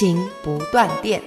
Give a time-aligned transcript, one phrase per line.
[0.00, 1.20] 亲情不断电。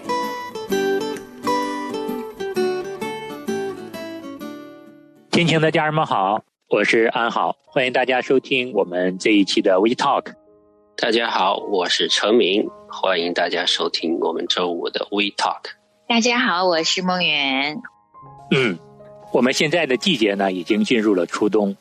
[5.31, 10.33] 亲情的家人们好，我是安好，欢迎大家收听我们这一期的 We Talk。
[10.97, 15.65] 大家好，我是陈明，欢迎大家收听我们周五的 We Talk。
[16.07, 17.79] 大家好，我是梦圆。
[18.49, 18.79] 嗯，
[19.31, 21.77] 我们现在的季节呢，已经进入了初冬。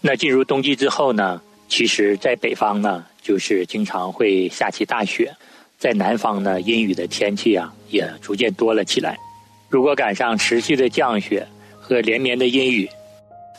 [0.00, 5.34] 那进入冬季之后呢，其实在北方呢，就是经常会下起大雪。
[5.78, 9.16] 在南方呢，阴雨的天气啊也逐渐多了起来。
[9.68, 11.46] 如果赶上持续的降雪
[11.80, 12.90] 和连绵的阴雨，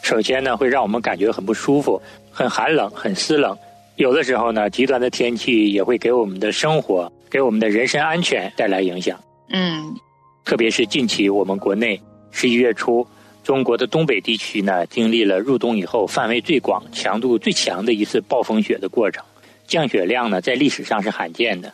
[0.03, 3.57] 首先呢会让我们感觉很不舒服，很寒冷，很湿冷。
[3.95, 9.17] 有的时候呢，极端的天气也会给我们的生活、给我们的人身安全带来影响。
[9.49, 9.95] 嗯，
[10.43, 13.07] 特别是近期我们国内十一月初，
[13.45, 19.23] 中国的东北地区呢经历了入冬以后范围最广、强度最强的一次暴风雪的过程，
[19.67, 21.73] 降雪量呢在历史上是罕见的。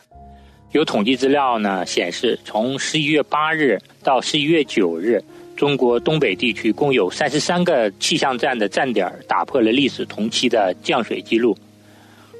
[0.76, 5.24] 有统计资料呢显示，从十一月八日到十一月九日，
[5.56, 11.56] 中国东北地区共有三十三个气象站的站点打破了历史同期的降水记录。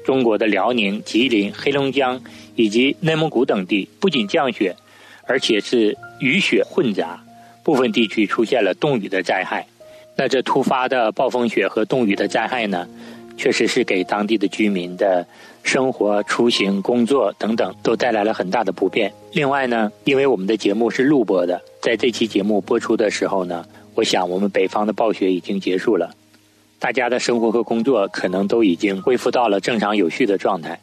[0.05, 2.21] 中国的辽宁、吉林、黑龙江
[2.55, 4.75] 以及内蒙古等地不仅降雪，
[5.25, 7.19] 而且是雨雪混杂，
[7.63, 9.65] 部分地区出现了冻雨的灾害。
[10.15, 12.87] 那这突发的暴风雪和冻雨的灾害呢，
[13.37, 15.25] 确实是给当地的居民的。
[15.63, 19.11] 生活、出行、工作等等，都带来了很大的不便。
[19.33, 26.15] 另外呢，因为我们的节目是录播的，在这期节目播出的时候呢，我想我们北方的暴雪已经结束了，
[26.79, 30.79] 大家的生活和工作可能都已经恢复到了正常有序的状态。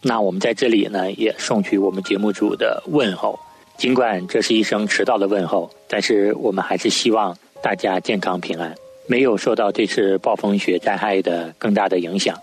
[0.00, 3.38] 那我们在这里呢，也送去我们节目组的问候。
[3.76, 8.74] 尽管这是一声迟到的问候，但是我们还是希望大家健康平安，
[9.06, 12.36] 没有受到这次暴风雪灾害的更大的影响。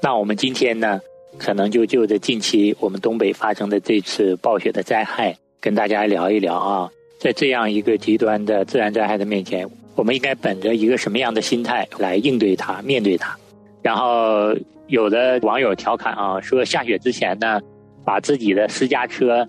[0.00, 1.00] 那我们今天呢，
[1.38, 6.90] 可能就就着近期我们东北发生的这次暴雪的灾害，跟大家聊一聊啊。
[7.18, 13.36] 在这样一个极端的自然灾害的面前，我们应该本着一个什么样的心态来应对它、面对它？
[13.80, 14.52] 然后
[14.88, 17.60] 有的网友调侃啊，说下雪之前呢，
[18.04, 19.46] 把自己的私家车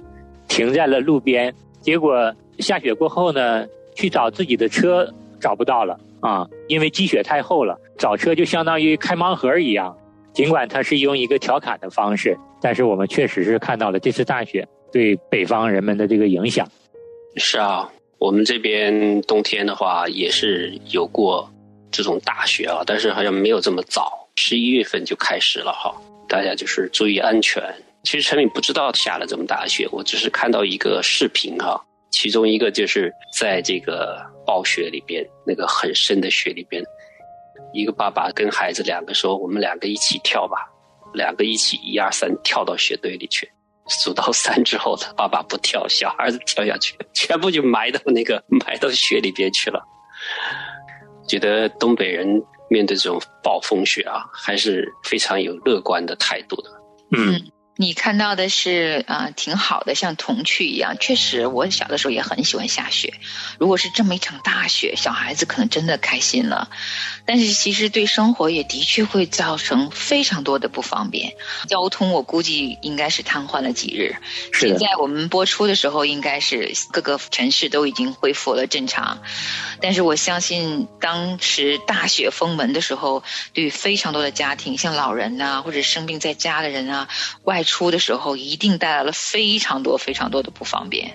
[0.48, 9.96] 停在了路边，结果下雪过后呢，去找自己的车找不到了啊，因为积雪太厚了，找车就相当于开盲盒一样。
[10.34, 16.68] 尽管他是用一个调侃的方式，但是我们确实是看到了这次大雪对北方人们的这个影响。
[17.36, 21.48] 是啊，我们这边冬天的话也是有过
[21.92, 25.94] 这种大雪啊，但是好像没有这么早，十一月份就开始了哈。
[26.28, 27.62] 大家就是注意安全。
[28.04, 31.80] 其实陈敏不知道下了这么大雪，我只是看到一个视频哈，
[32.12, 36.84] 其中一个就是在这个暴雪里边，那个很深的雪里边。
[37.74, 40.58] 一个爸爸跟孩子两个说：“我们两个一起跳吧，
[41.14, 43.50] 两个一起一二三跳到雪堆里去。
[43.88, 49.84] 数到三之后，他爸爸不跳，小孩子跳下去，全部就埋到那个埋到雪里边去了。
[51.28, 52.28] 觉得东北人
[52.70, 56.70] 面对这种暴风雪啊，还是非常有乐观的态度的。
[57.18, 57.42] 嗯。”
[57.76, 60.96] 你看到的是啊，挺好的，像童趣一样。
[61.00, 63.16] 确实，我小的时候也很喜欢下雪。
[63.58, 66.70] 如果是这么一场大雪，小孩子可能真的开心了。
[67.26, 71.34] 但是，其实对生活也的确会造成非常多的不方便。
[71.68, 74.18] 交通，我估计应该是瘫痪了几日。
[74.54, 79.24] 现在我们播出的时候，应该是各个城市都已经恢复了正常。
[79.82, 83.24] 但是，我相信当时大雪封门的时候，
[83.54, 87.08] 对非常多的家庭，像老人呐，或者生病在家的人啊，
[87.44, 91.14] 外出的时候一定带来了非常多非常多的不方便。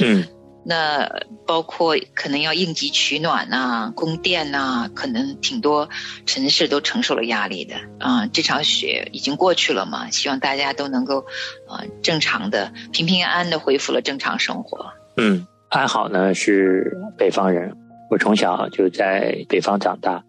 [0.00, 0.26] 嗯，
[0.64, 1.08] 那
[1.46, 5.88] 包括可能要应急取暖呐、供电呐，可能挺多
[6.26, 7.74] 城市都承受了压力的。
[7.98, 11.26] 啊，这场雪已经过去了嘛，希望大家都能够
[11.68, 14.92] 啊正常的、平平安安的恢复了正常生活。
[15.16, 17.76] 嗯，安好呢是北方人，
[18.10, 20.22] 我从小就在北方长大。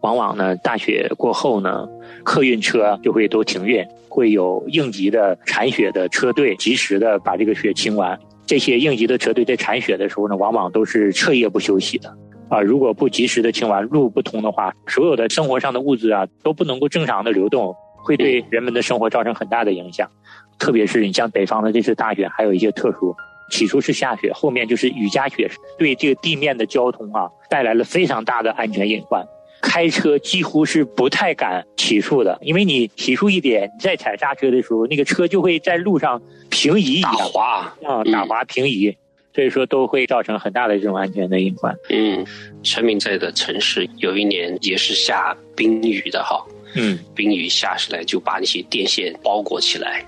[0.00, 1.88] 往往呢，大雪过后呢，
[2.24, 8.18] 客运车就会都停运，会有应急的铲雪的车队及时的把这个雪清完。
[8.46, 12.12] 这些应急的车队在铲雪的时候呢，往往都是彻夜不休息的。
[12.48, 17.72] 啊，如果不及时的清完，路不通的话，所有的生活上的物资啊都不能够正常的流动，
[18.02, 20.10] 会对人们的生活造成很大的影响。
[20.58, 23.14] 特别是你像北方的这次大雪，还有一些特殊。
[23.52, 25.48] 起初是下雪，后面就是雨夹雪，
[25.78, 29.24] 对这个地面的交通啊带来了非常大的安全隐患。
[29.60, 38.96] 开车几乎是不太敢起速的，因为你起速一点，你再踩刹车的时候，那个车就会在路上平移一样，打滑啊，打滑平移，
[39.34, 41.76] 所以说都会造成很大的这种安全的隐患。
[41.90, 42.24] 嗯，
[42.62, 46.42] 陈明在的城市有一年也是下冰雨的哈，
[46.74, 50.04] 嗯，冰雨下下来就把那些电线包裹起来，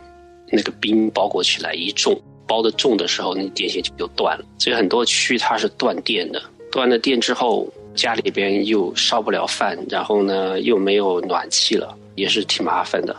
[0.50, 7.70] 那个冰包裹起来一重，包的重的时候，那电线就就断了，所以很多区它是断电的，断了电之后。
[7.94, 13.14] 家里边又烧不了饭，然后呢又没有暖气了，也是挺麻烦的。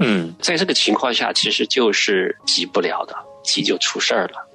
[0.00, 4.46] 嗯，在这个情况下，其实就是急不了的，急就出事儿了。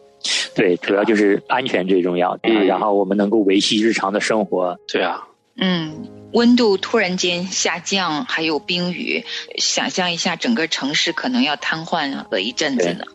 [0.53, 4.77] 对，主要就是安全最重要，嗯，然后我们能够维系日常的生活。
[4.87, 9.25] 对啊，嗯，温度突然间下降，还有冰雨，
[9.57, 13.05] 想象一下，整个城市可能要瘫痪了一阵子呢。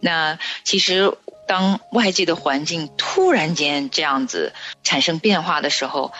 [0.00, 1.12] 那其实。
[1.50, 4.52] 当外界的环境突然间这样子
[4.84, 6.12] 产生变化的时候，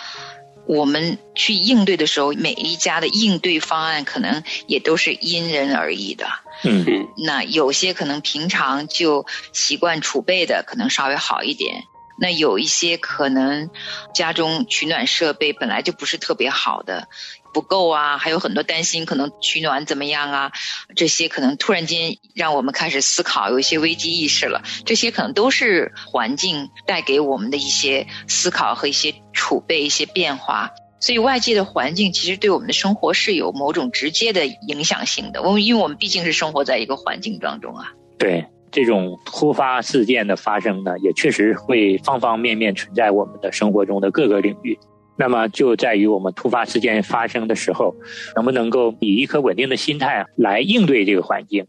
[0.66, 6.26] 我们去应对的时候，每一家的应对方案可能也都是因人而异的。
[6.64, 6.84] 嗯，
[7.24, 11.84] 那有些可能平常就习惯储备的，可能稍微好一点。
[12.20, 13.70] 那有一些可能
[14.14, 17.08] 家中取暖设备本来就不是特别好的，
[17.54, 20.52] 不够啊，还有很多担心可能取暖怎么样啊，
[20.94, 24.62] 这些可能突然间让我们开始思考，有一些危机意识了。
[24.84, 30.70] 这些可能都是环境带给我们的一些思考和一些储备、一些变化。
[31.00, 35.40] 所以外界的环境其实对我们的生活是有某种直接的影响性的。
[35.40, 37.92] 我们因为我们毕竟是生活在一个环境当中啊。
[38.18, 38.46] 对。
[38.72, 44.78] 这种突发事件的发生呢，也确实会方方面面存在我们的生活中的各个领域。
[45.16, 47.94] 那么就在于我们突发事件发生的时候，
[48.36, 51.66] 能不能够以一颗稳定的心态来应对这个环境。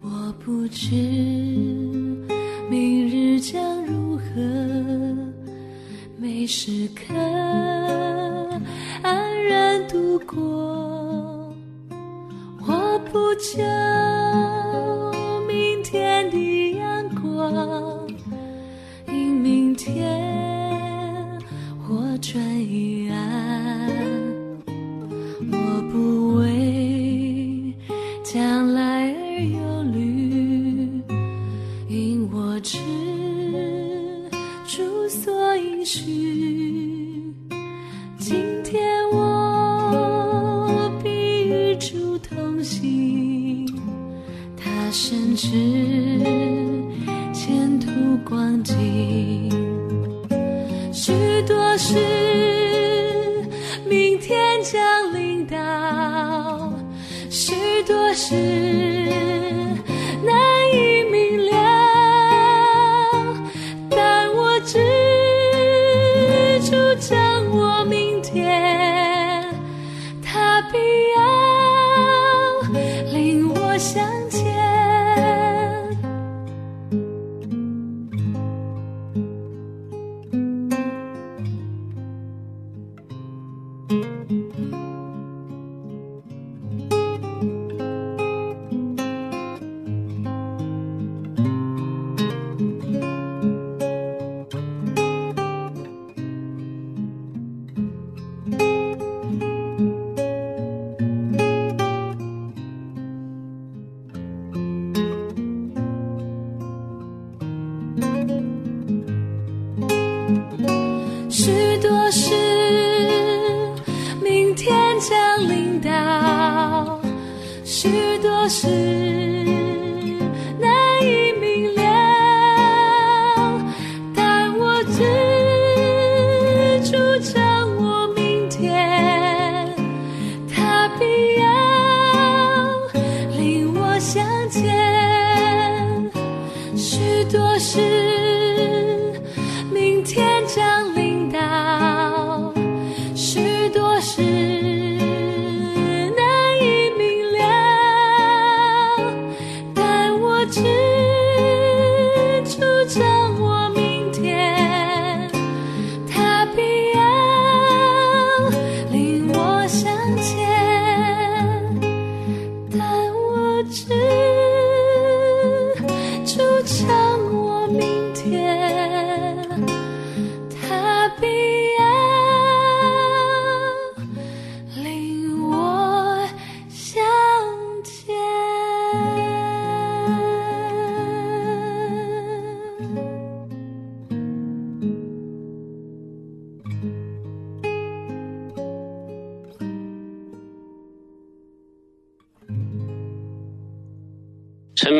[0.00, 0.94] 我不知
[2.70, 4.22] 明日将如何，
[6.18, 7.12] 每时刻。
[9.48, 11.54] 然度过，
[12.66, 13.60] 我不求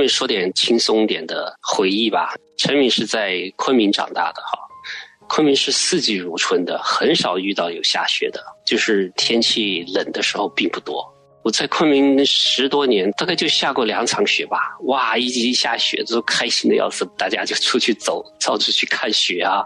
[0.06, 2.34] 说点轻松点的回忆吧。
[2.58, 4.58] 陈敏是在昆明长大的哈，
[5.28, 11.04] 昆明是四季如春的，很少遇到有下雪的，就是天气冷的时候并不多。
[11.44, 14.58] 我在昆明十多年，大概就下过两场雪吧。
[14.84, 19.64] 哇，一一下雪都开心的要死，大家就出去走，到处去看雪啊。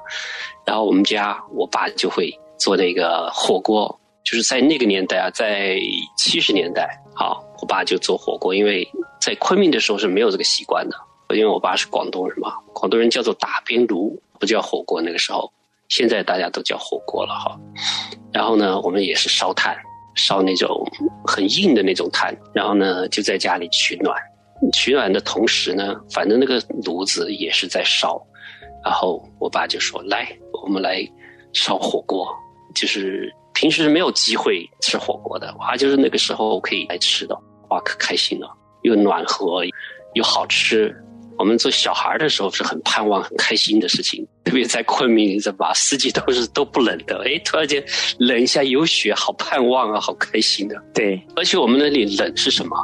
[0.65, 5.79] 然后我们家我爸就会做那个火锅，就是在那个年代啊，在
[6.17, 8.89] 七十年代，好，我爸就做火锅，因为
[9.21, 10.97] 在昆明的时候是没有这个习惯的，
[11.37, 15.53] 因为我爸是广东人嘛，广东人叫做打边炉，不叫火锅那个时候，
[15.89, 17.59] 现在大家都叫火锅了哈。
[18.33, 19.77] 然后呢，我们也是烧炭。
[20.19, 20.83] 烧那种
[21.27, 24.17] 很硬的那种炭，然后呢就在家里取暖，
[24.73, 28.19] 取暖的同时呢，反正那个炉子也是在烧，
[28.83, 30.27] 然后我爸就说：“来，
[30.65, 31.07] 我们来
[31.53, 32.35] 烧火锅。”
[32.75, 38.51] 就是平时没有机会吃火锅的，哇，就是那个时候可以来吃的，哇，可开心了，
[38.87, 39.65] 又暖和
[40.15, 40.95] 又好吃。
[41.39, 45.71] 我们做小孩的时候是很盼望、很开心的事情，特别在昆明，是吧？
[45.75, 47.85] 四季都是都不冷的，哎，突然间
[48.19, 50.83] 冷一下有雪，好盼望啊，好开心的。
[50.95, 52.75] 对，而且我们那里冷是什么？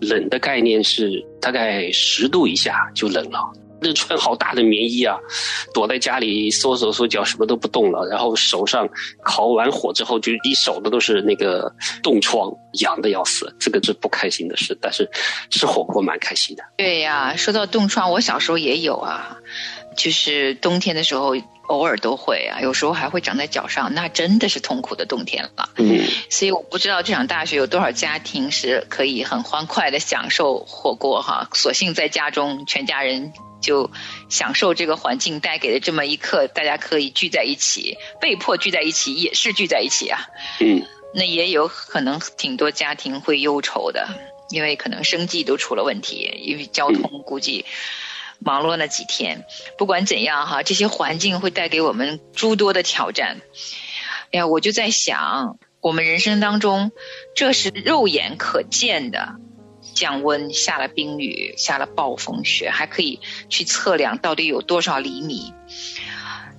[0.00, 3.40] 冷的概念是大概十度以下就冷了。
[3.80, 5.16] 那穿好大的棉衣啊，
[5.72, 8.06] 躲在家里缩手缩脚，什么都不动了。
[8.06, 8.88] 然后手上
[9.24, 13.54] 烤完火之后，就一手的都是那个冻疮，痒的要死。
[13.58, 15.08] 这个是不开心的事，但是
[15.50, 16.62] 吃火锅蛮开心的。
[16.76, 19.36] 对呀，说到冻疮，我小时候也有啊，
[19.98, 21.36] 就是冬天的时候
[21.66, 25.68] 偶尔都会啊，有时候还会长在脚上，那真的是痛苦的冬天了。
[25.76, 33.34] 嗯，所以我不知道这场大雪有多少家庭是可以很欢快的享受火锅哈，索性在家中全家人。
[33.60, 33.90] 就
[34.28, 40.28] 享受这个环境带给的这么一刻，大家可以聚在一起，被迫聚在一起也是聚在一起啊。
[40.60, 44.08] 嗯，那也有可能挺多家庭会忧愁的，
[44.50, 47.66] 因为可能生计都出了问题，因为交通估计
[48.38, 49.44] 忙碌那几天。
[49.76, 53.40] 不管怎样哈，这些环境会带给我们诸多的挑战。
[54.32, 56.92] 哎呀，我就在想，我们人生当中，
[57.34, 59.36] 这是肉眼可见的。
[59.94, 65.52] 降温，下了冰雨，下了暴风雪，还可以去测量到底有多少厘米。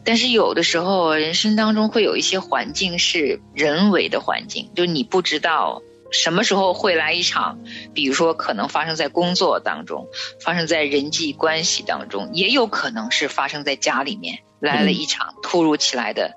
[0.03, 7.59] 但是有的时候，人生当中会有一些环境是人为的环境，就你不知道什么时候会来一场，
[7.93, 10.07] 比如说可能发生在工作当中，
[10.41, 16.35] 发生在人际关系当中，也有可能是发生在家里面来了一场突如其来的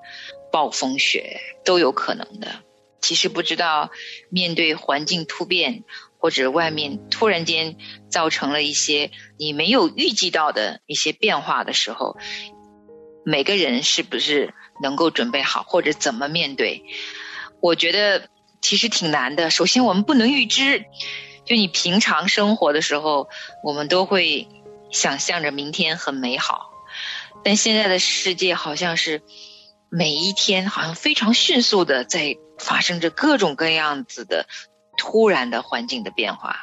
[0.51, 2.47] 暴风雪，都有可能的。
[3.01, 3.91] 其实不知道
[4.29, 5.83] 面对环境突变。
[6.23, 7.75] 或者外面突然间
[8.09, 12.15] 造成了一些你没有预计到的一些变化的时候，
[13.25, 16.85] 每个人是不是能够准备好，或者怎么面对？
[17.61, 18.29] 我觉得
[18.63, 19.51] 其实挺难的。
[19.51, 20.85] 首先，我们不能预知，
[21.45, 23.29] 就你平常生活的时候，
[23.63, 24.47] 我们都会
[24.89, 26.71] 想象着明天很美好，
[27.43, 29.21] 但现在的世界好像是
[29.89, 34.47] 每一天好像非常迅速的在发生着各种各样子的。
[34.95, 36.55] 突然的环境的变化，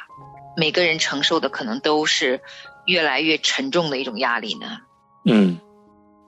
[0.55, 2.39] 每个人承受的可能都是
[2.85, 4.77] 越来越沉重的一种压力呢。
[5.25, 5.59] 嗯，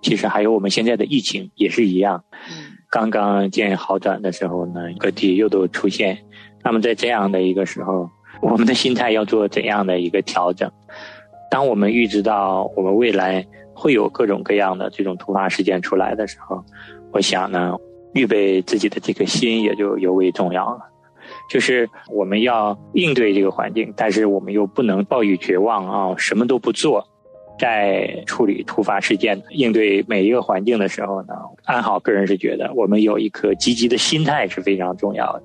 [0.01, 2.25] 其实还有我们现在的疫情也是一样。
[2.49, 6.15] 嗯，刚刚见好转的时候呢，各地又都出现。
[6.63, 8.07] 那么在这样的一个时候，
[8.39, 10.71] 我们的心态要做怎样的一个调整？
[11.49, 16.63] 当我们预知到我们未来会有各种各样的这种突发事件出来的时候，
[17.11, 17.75] 我想呢，
[18.13, 20.81] 预备自己的这颗心也就尤为重要了。
[21.49, 27.03] 就是我们要应对这个环境，但是我们又不能抱以绝望啊，什么都不做，
[27.59, 31.33] 在处理突发事件、应对每一个环境的时候呢，
[31.63, 35.43] 安好个人是觉得我们有一颗积极的心态是非常重要的。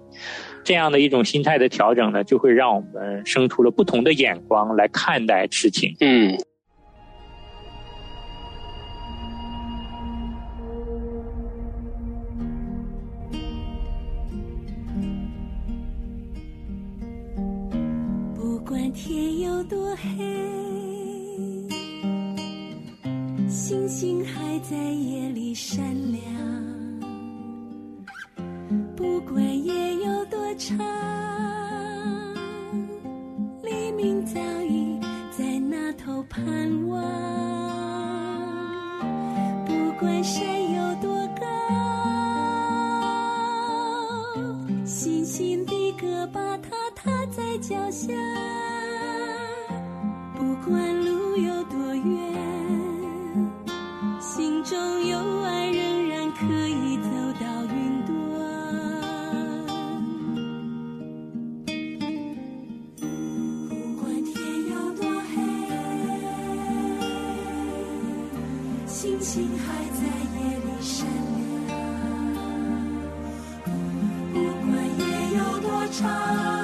[0.65, 5.95] 这样的一种心态的调整呢，就会让我们生出了不同的眼光来看待事情。
[6.00, 6.37] 嗯。
[18.35, 20.58] 不管天有多黑，
[23.49, 26.68] 星星还在夜里闪亮。
[75.90, 76.58] 唱。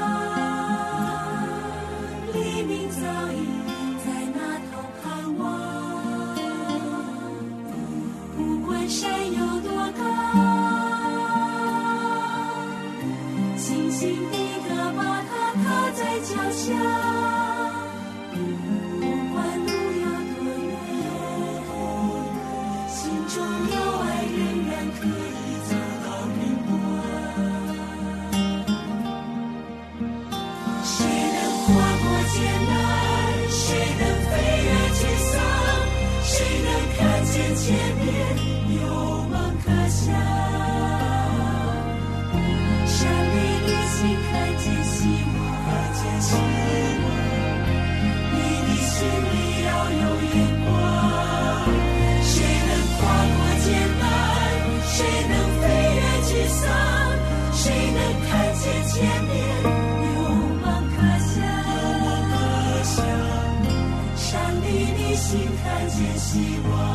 [66.34, 66.93] 希望，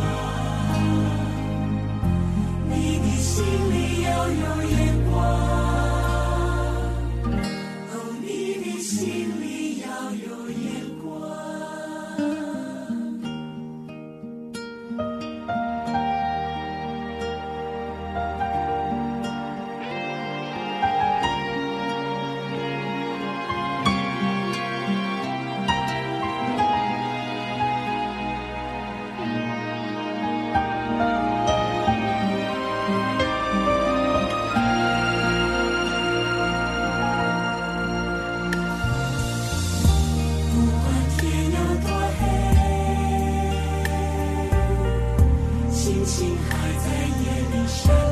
[46.10, 46.90] 星还在
[47.22, 48.09] 夜里闪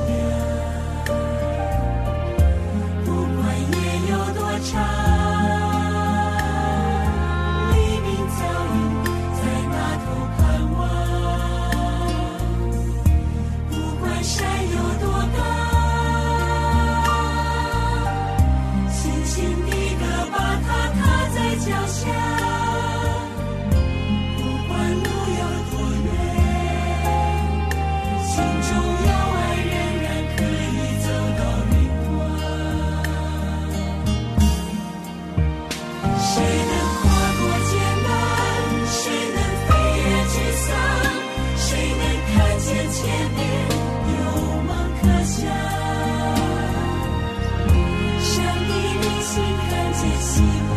[50.08, 50.77] 看见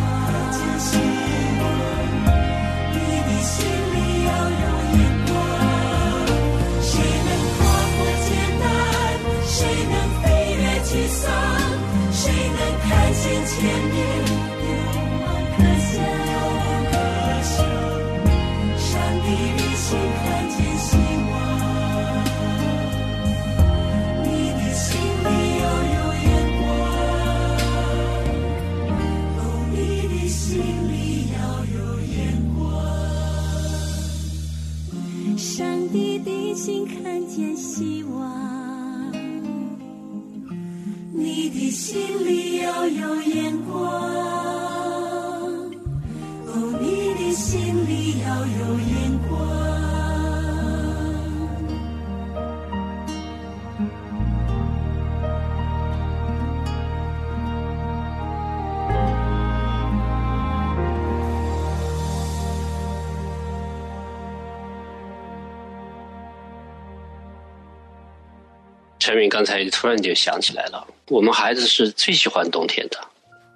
[69.11, 72.97] 陈敏刚才突然就想起来了，我们孩子是最喜欢冬天的。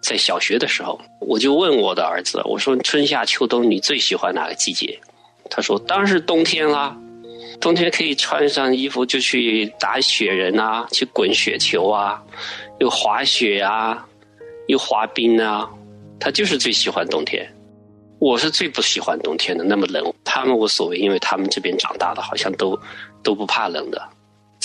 [0.02, 5.00] 在小学的时候，我就问我的儿子，我说春夏秋冬你最喜欢哪个季节？
[5.50, 6.94] 他说当然是冬天啦，
[7.62, 12.22] 冬天可以穿上衣服就去打雪人啊，去滚雪球啊，
[12.80, 14.06] 又滑雪啊，
[14.68, 15.70] 又滑冰啊，
[16.20, 17.50] 他就是最喜欢冬天。
[18.20, 22.78] 我是最不喜欢冬天的，那么冷，他们无所谓，因为他们这边长大的好像都
[23.24, 24.02] 都不怕冷的。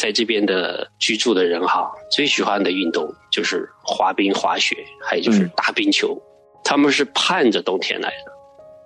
[0.00, 6.18] 在这边的居住的人哈，最喜欢的运动就是滑冰、滑雪，还有就是打冰球。
[6.64, 8.32] 他们是盼着冬天来的，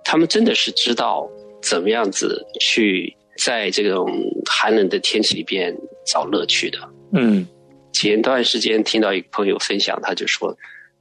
[0.03, 1.25] 他们真的是知道
[1.63, 4.11] 怎么样子去在这种
[4.45, 5.73] 寒冷的天气里边
[6.05, 6.79] 找乐趣的。
[7.13, 7.47] 嗯，
[7.93, 10.53] 前段时间听到一个朋友分享，他就说，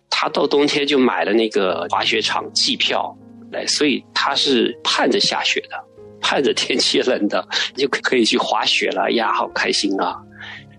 [0.09, 3.13] 他到冬天就买了那个滑雪场季票
[3.51, 5.77] 来，所以他是盼着下雪的。
[6.25, 10.17] 盼着天气冷的， 你就可以去滑雪了呀，好开心啊！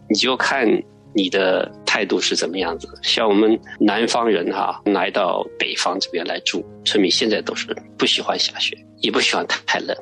[0.09, 0.67] 你就看
[1.13, 2.89] 你的态度是怎么样子。
[3.03, 9.95] 像我们南方人哈、来到北方这边来住，村民现在都是不喜欢下雪，也不喜欢太冷。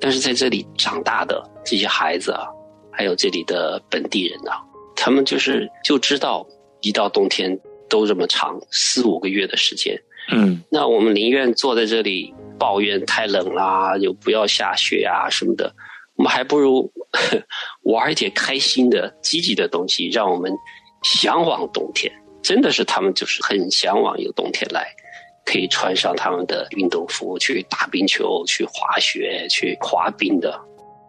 [0.00, 2.48] 但是在这里长大的这些孩子啊，
[2.90, 4.58] 还有这里的本地人啊，
[4.96, 6.44] 他们就是就知道，
[6.80, 7.56] 一到冬天
[7.88, 9.96] 都这么长，四五个月的时间。
[10.32, 15.74] 嗯那我们宁愿坐在这里抱怨太冷啦，又不要下雪啊什么的，
[16.16, 16.92] 我们还不如
[17.84, 20.52] 玩一点开心的、积极的东西，让我们
[21.02, 22.12] 向往冬天。
[22.42, 24.86] 真的是他们就是很向往有冬天来，
[25.44, 30.60] 可以穿上他们的运动服去打冰球、去滑雪、去滑冰的。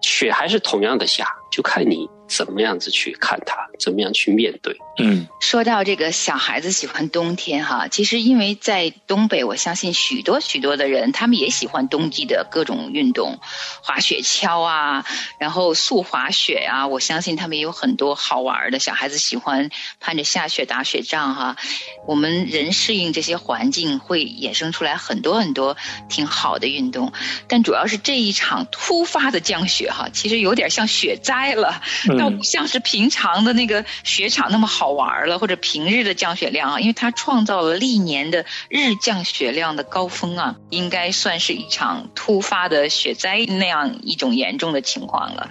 [0.01, 4.75] 雪还是同样的下，就看你怎么样子去看它，怎么样去面对。
[4.97, 13.39] 嗯说到这个小孩子喜欢冬天哈，其实因为在东北，我相信许多许多的人，他们也喜欢冬季的各种运动，
[13.83, 15.05] 滑雪橇啊，
[15.39, 18.79] 然后速滑雪啊，我相信他们也有很多好玩的。
[18.79, 21.57] 小孩子喜欢攀着下雪打雪仗哈。
[22.05, 25.75] 我们人适应这些环境，会衍生出来很多很多
[26.07, 27.11] 挺好的运动，
[27.47, 45.49] 但主要是这一场突发的降雪哈，其实有点像雪灾了，嗯倒不像是平常的那个雪场那么好玩了，或者平日的降雪量啊，因为它创造了历年的日降雪量的高峰啊，应该算是一场突发的雪灾那样一种严重的情况了。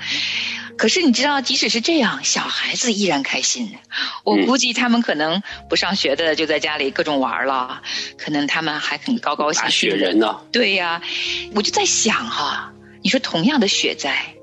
[0.79, 3.77] 可是你知道，即使是这样，小孩子依然开心。
[4.25, 7.83] 我估计他们可能不上学的就在家里各种玩了，
[8.17, 9.69] 可能他们还很高高兴。
[9.69, 11.03] 雪人呢、对呀、
[11.55, 12.73] 我就在想哈、
[13.03, 14.35] 你说同样的雪灾，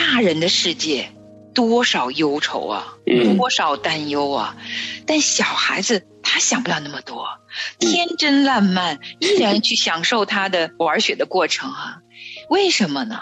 [0.00, 1.10] 大人的世界
[1.52, 3.36] 多少忧愁啊，嗯。
[3.36, 4.56] 多少担忧啊，
[5.06, 7.28] 但小孩子他想不了那么多，
[7.78, 11.98] 天真烂漫，依然去享受他的玩雪的过程啊。
[12.48, 13.20] 为什么呢？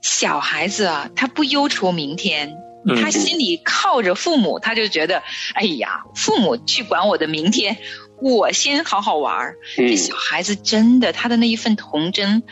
[0.00, 2.56] 小孩子啊，他不忧愁明天，
[2.88, 2.96] 嗯。
[2.96, 5.22] 他心里靠着父母，他就觉得，
[5.54, 7.76] 哎呀，父母去管我的明天，
[8.22, 12.42] 我先好好玩这小孩子真的，他的那一份童真，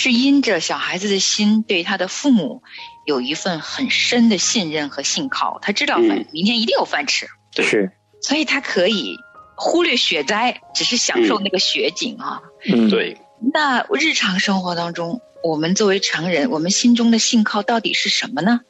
[0.00, 2.62] 是因着小孩子的心对他的父母
[3.04, 7.90] 有一份很深的信任和信靠，他知道嗯饭明天一定有饭吃，是
[8.22, 9.16] 所以他可以
[9.56, 12.42] 忽略雪灾，只是享受嗯那个雪景啊。
[12.64, 13.20] 嗯对，
[13.52, 18.60] 那日常生活当中，我们作为成人，我们心中的信靠到底是什么呢？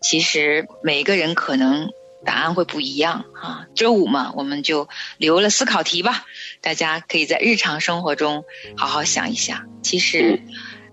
[0.00, 1.90] 其实每个人可能
[2.24, 3.66] 答案会不一样啊。
[3.74, 6.24] 周五嘛，我们就留了思考题吧，
[6.60, 8.44] 大家可以在日常生活中
[8.76, 9.66] 好好想一想。
[9.82, 10.42] 其实，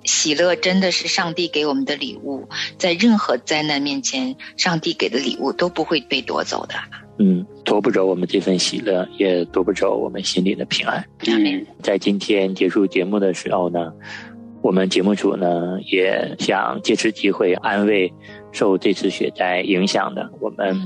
[0.06, 6.76] 喜乐真的是上帝给我们的礼物，在任何灾难面前，上帝给的礼物都不会被夺走的。
[7.18, 11.04] 嗯，夺不走我们这份喜乐，也夺不走我们心里的平安。
[11.26, 13.91] 嗯在今天结束节目的时候呢，
[14.62, 18.13] 我们节目组呢也想借此机会安慰
[18.52, 20.78] 受这次雪灾影响的我们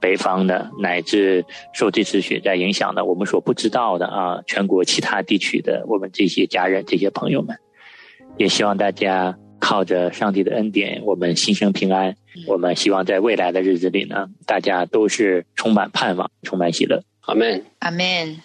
[0.00, 7.56] 北方的，乃至受这次雪灾影响的我们所不知道的啊，全国其他地区的我们这些家人、这些朋友们，
[8.40, 12.16] 也希望大家靠着上帝的恩典，我们心生平安。
[12.46, 17.02] 我们希望在未来的日子里呢，大家都是充满盼望、充满喜乐。
[17.26, 17.62] 阿门。
[17.80, 18.40] 阿门。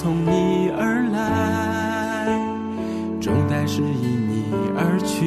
[0.00, 2.28] 从你而来，
[3.20, 4.44] 重担是因你
[4.76, 5.26] 而去。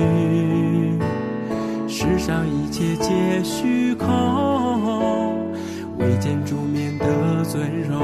[1.90, 4.08] 世上一切皆虚空，
[5.98, 8.00] 唯见主面的尊荣。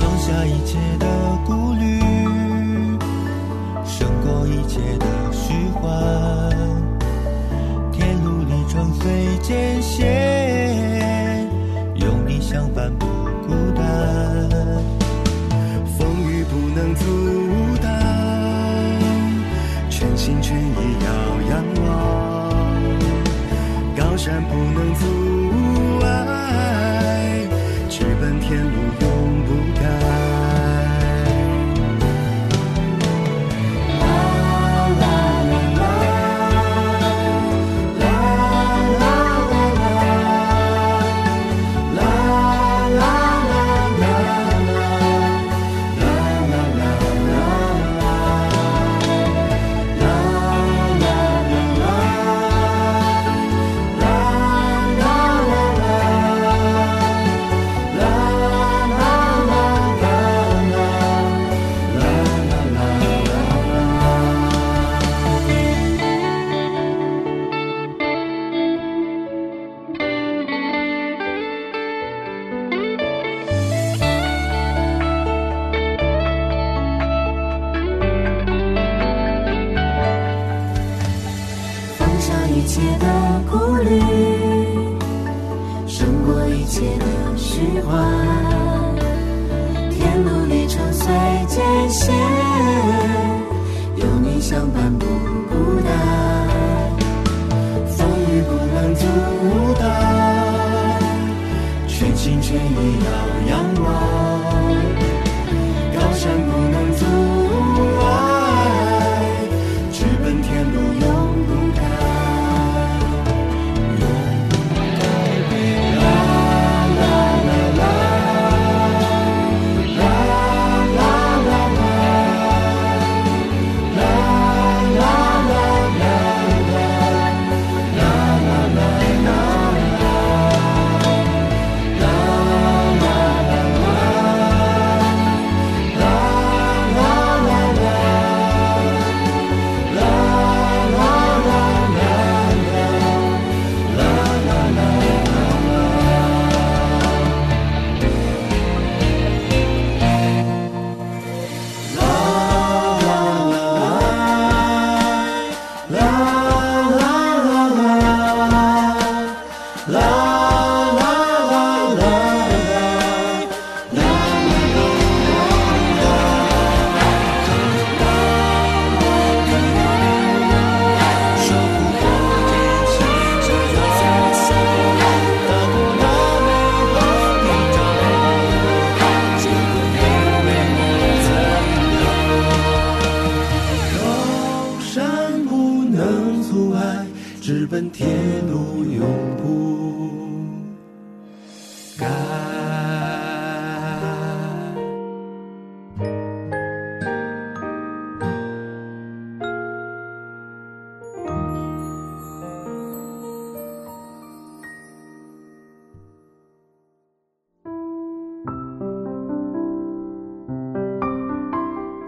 [0.00, 1.06] 放下一切的
[1.44, 2.00] 顾虑，
[3.84, 5.84] 胜过一切的虚幻。
[7.92, 10.31] 天路里撞碎艰险，
[12.52, 13.06] 相伴不
[13.46, 13.82] 孤单。
[15.96, 17.02] 风雨不能阻
[17.80, 17.90] 挡，
[19.88, 21.08] 全心全意要
[21.48, 21.88] 仰望。
[23.96, 27.48] 高山不能阻碍，
[27.88, 28.91] 直奔天路。
[99.02, 99.82] 孤单，
[101.88, 103.10] 全心全意要
[103.50, 103.50] 仰
[103.82, 104.31] 望，